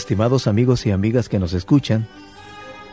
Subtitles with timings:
[0.00, 2.08] Estimados amigos y amigas que nos escuchan,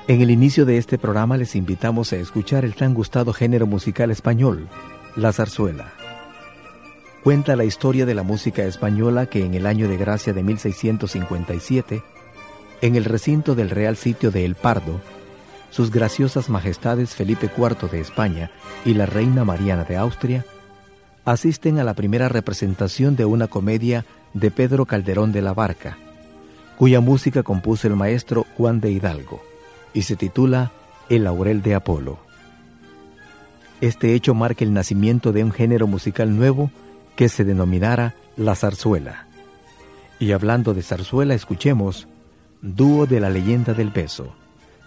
[0.09, 4.11] en el inicio de este programa les invitamos a escuchar el tan gustado género musical
[4.11, 4.67] español,
[5.15, 5.93] la zarzuela.
[7.23, 12.03] Cuenta la historia de la música española que en el año de gracia de 1657,
[12.81, 14.99] en el recinto del Real Sitio de El Pardo,
[15.71, 18.51] sus graciosas majestades Felipe IV de España
[18.83, 20.45] y la reina Mariana de Austria
[21.23, 25.97] asisten a la primera representación de una comedia de Pedro Calderón de la Barca,
[26.77, 29.41] cuya música compuso el maestro Juan de Hidalgo,
[29.93, 30.71] y se titula
[31.09, 32.19] El laurel de Apolo.
[33.81, 36.71] Este hecho marca el nacimiento de un género musical nuevo
[37.15, 39.27] que se denominara la zarzuela.
[40.19, 42.07] Y hablando de zarzuela, escuchemos
[42.61, 44.33] Dúo de la leyenda del beso.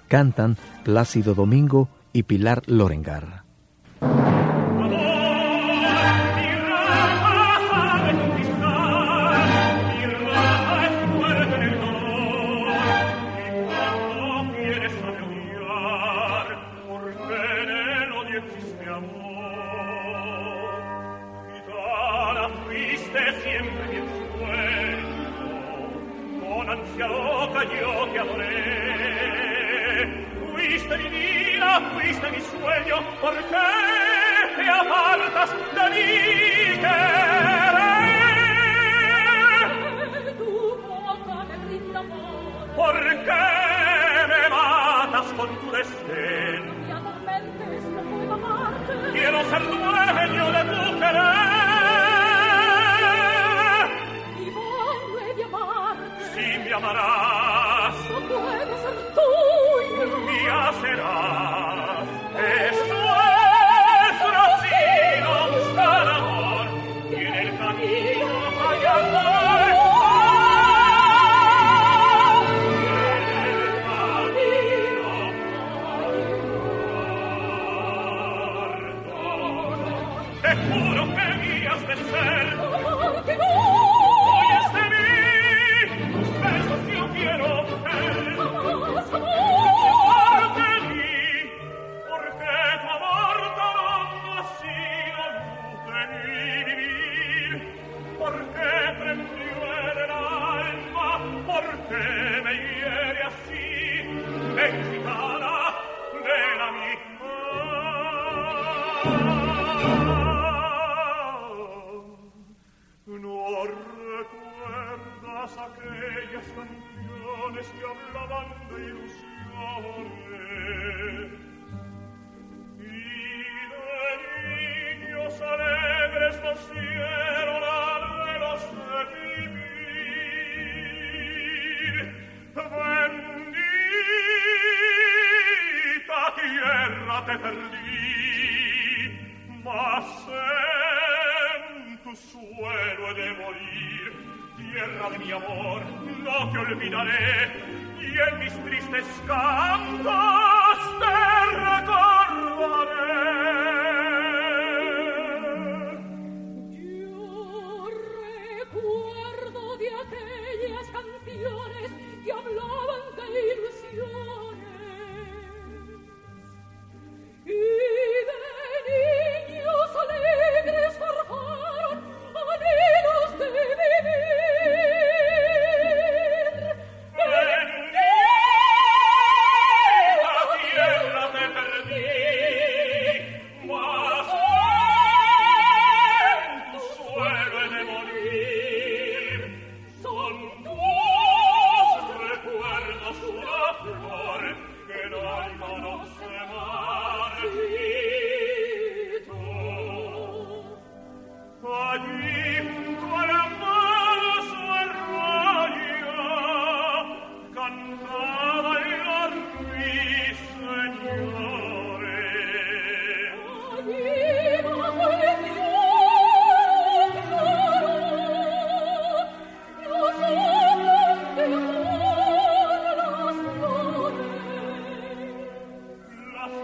[0.09, 3.45] Cantan Plácido Domingo y Pilar Lorengar.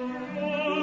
[0.09, 0.76] Oh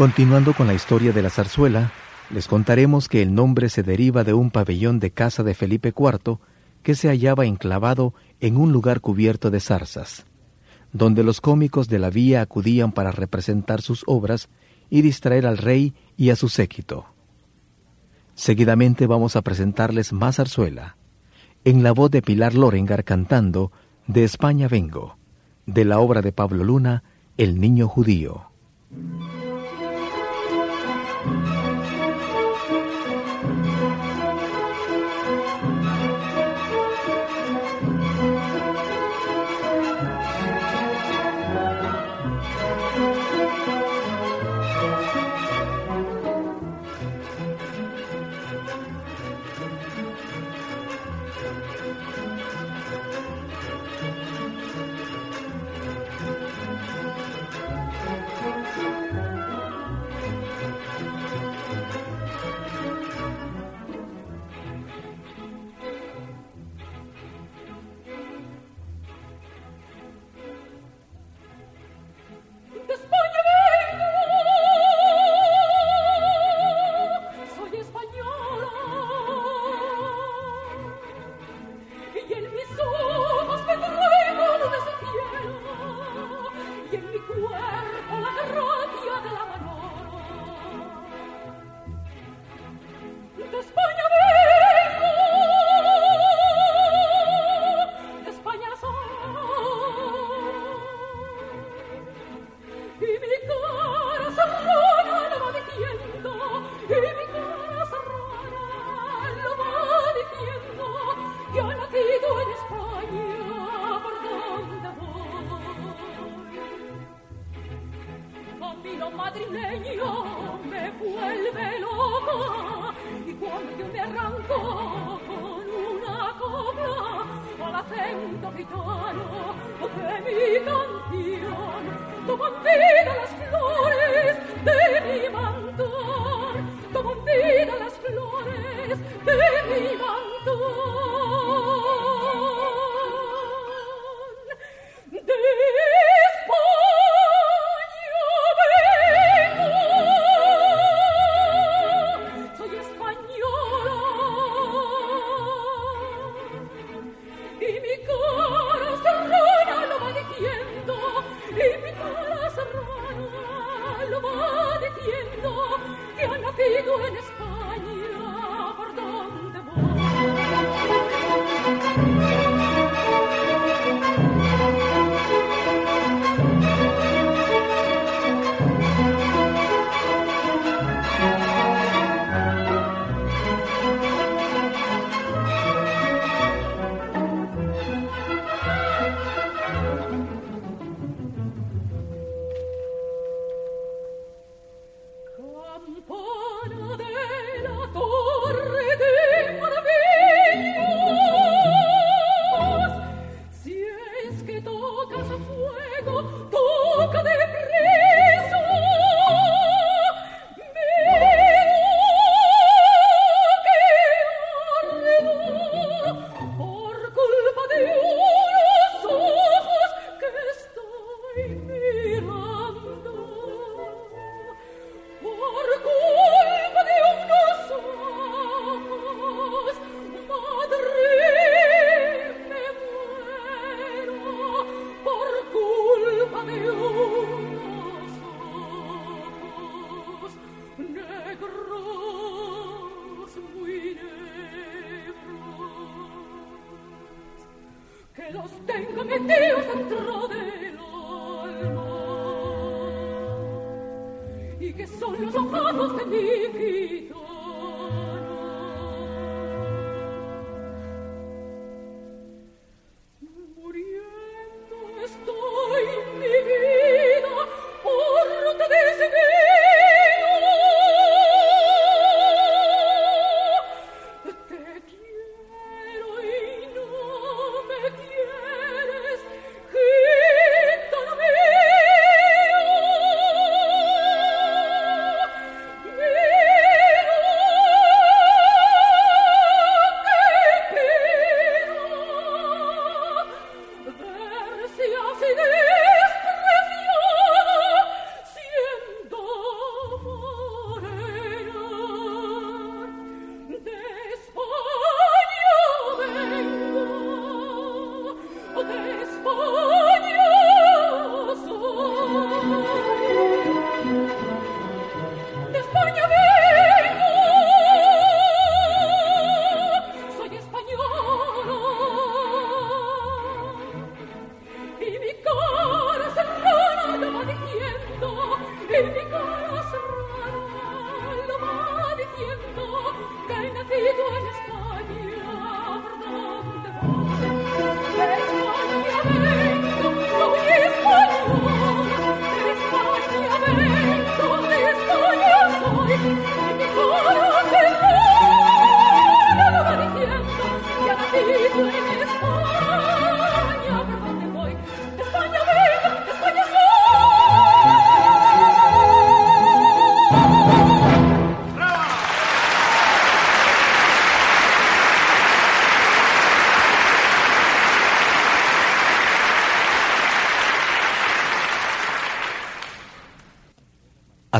[0.00, 1.92] Continuando con la historia de la zarzuela,
[2.30, 6.38] les contaremos que el nombre se deriva de un pabellón de casa de Felipe IV
[6.82, 10.24] que se hallaba enclavado en un lugar cubierto de zarzas,
[10.94, 14.48] donde los cómicos de la vía acudían para representar sus obras
[14.88, 17.04] y distraer al rey y a su séquito.
[18.34, 20.96] Seguidamente vamos a presentarles más zarzuela,
[21.64, 23.70] en la voz de Pilar Lorengar cantando
[24.06, 25.18] De España vengo,
[25.66, 27.04] de la obra de Pablo Luna,
[27.36, 28.46] El niño judío.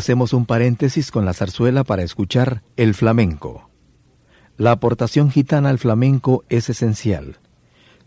[0.00, 3.68] Hacemos un paréntesis con la zarzuela para escuchar el flamenco.
[4.56, 7.36] La aportación gitana al flamenco es esencial,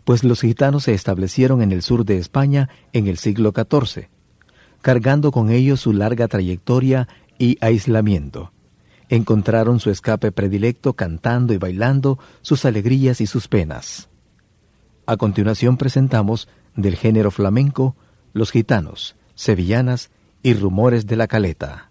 [0.02, 4.08] pues los gitanos se establecieron en el sur de España en el siglo XIV,
[4.82, 7.06] cargando con ellos su larga trayectoria
[7.38, 8.50] y aislamiento.
[9.08, 14.08] Encontraron su escape predilecto cantando y bailando sus alegrías y sus penas.
[15.06, 17.94] A continuación presentamos del género flamenco
[18.32, 20.10] Los gitanos, sevillanas
[20.44, 21.90] y rumores de la caleta.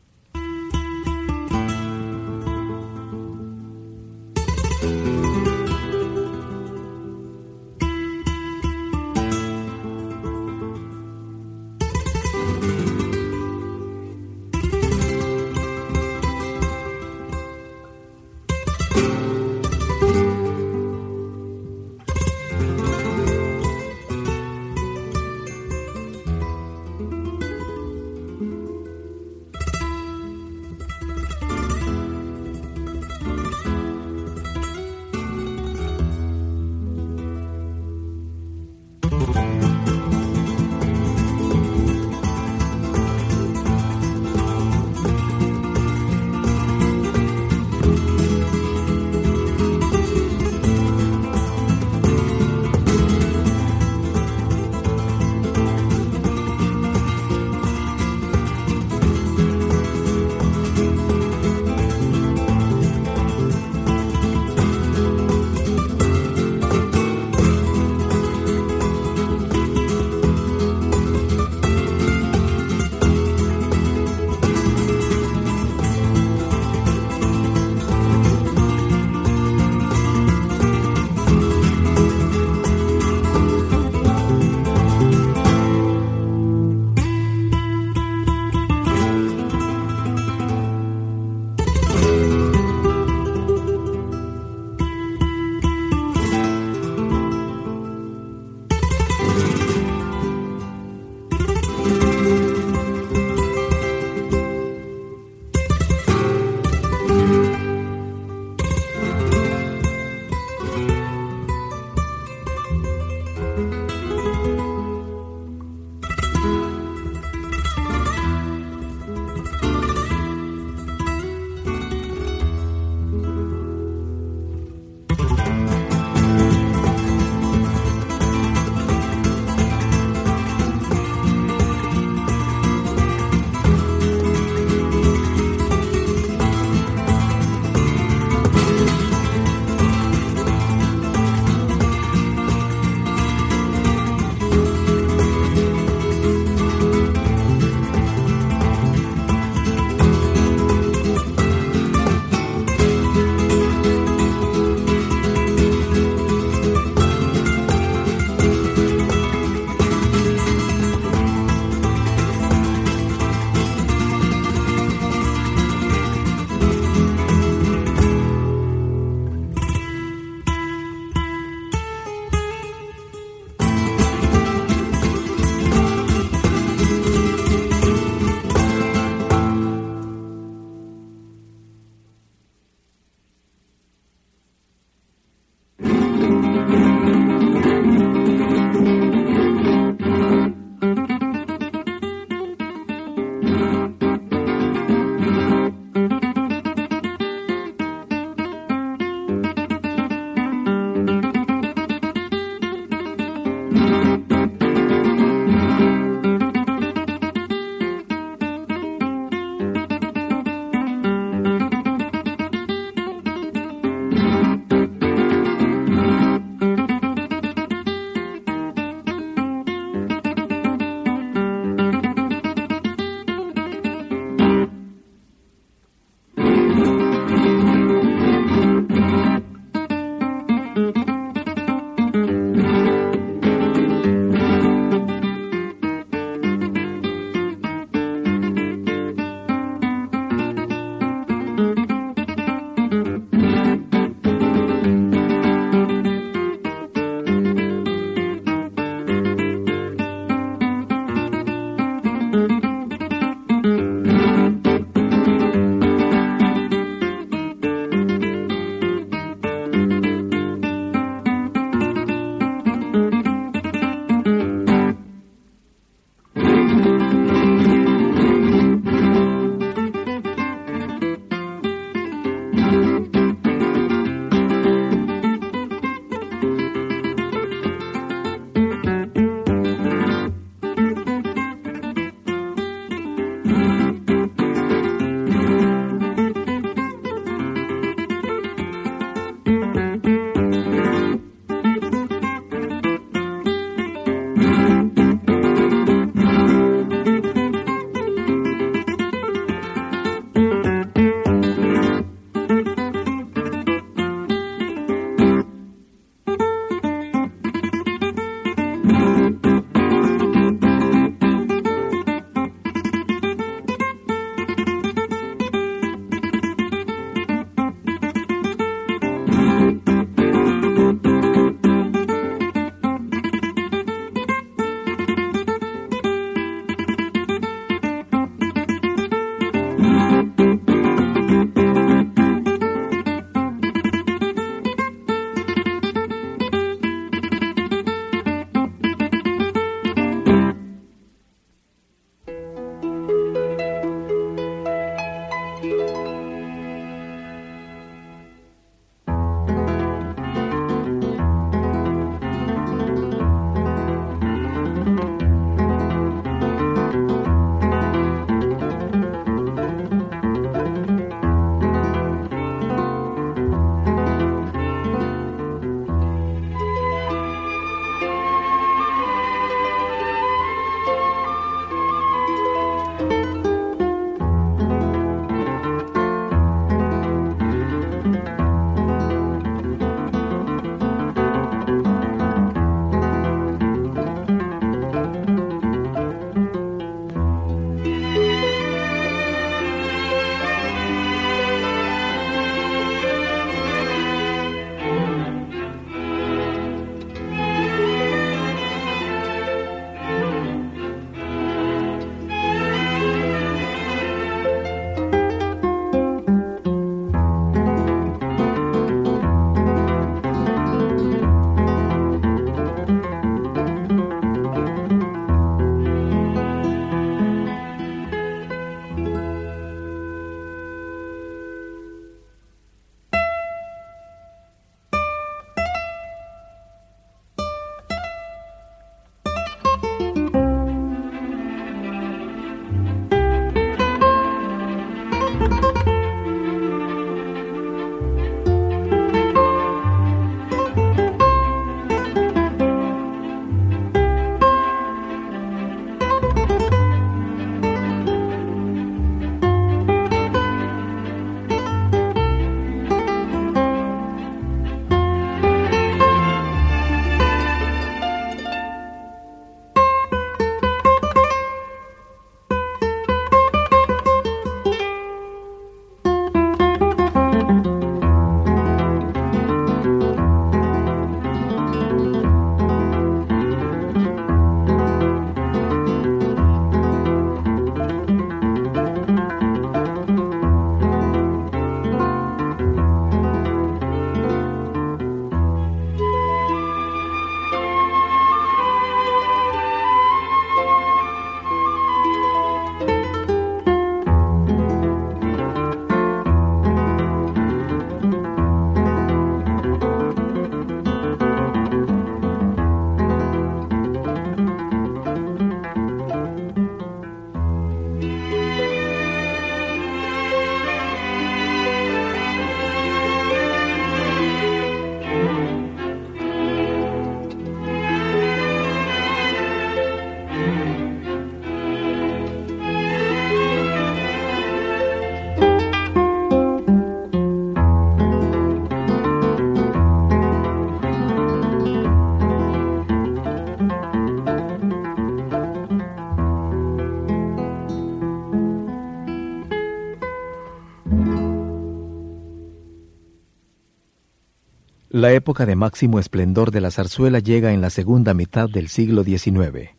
[545.04, 549.04] La época de máximo esplendor de la zarzuela llega en la segunda mitad del siglo
[549.04, 549.72] XIX.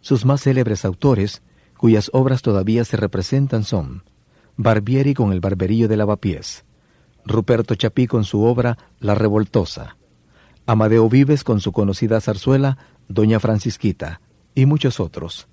[0.00, 1.42] Sus más célebres autores,
[1.76, 4.02] cuyas obras todavía se representan, son
[4.56, 6.64] Barbieri con el barberillo de lavapiés,
[7.24, 9.96] Ruperto Chapí con su obra La Revoltosa,
[10.66, 14.20] Amadeo Vives con su conocida zarzuela Doña Francisquita,
[14.56, 15.46] y muchos otros.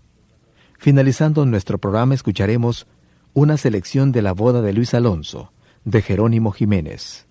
[0.79, 2.87] Finalizando nuestro programa escucharemos
[3.35, 7.27] una selección de la boda de Luis Alonso, de Jerónimo Jiménez.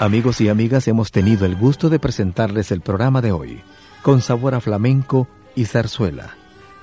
[0.00, 3.62] Amigos y amigas, hemos tenido el gusto de presentarles el programa de hoy,
[4.02, 6.36] con sabor a flamenco y zarzuela.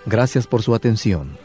[0.06, 1.45] Gracias por su atención.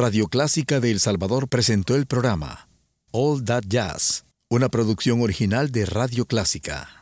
[0.00, 2.70] Radio Clásica de El Salvador presentó el programa
[3.12, 6.99] All That Jazz, una producción original de Radio Clásica.